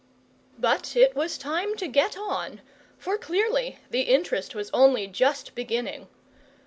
[0.57, 2.61] But it was time to get on,
[2.97, 6.07] for clearly the interest was only just beginning.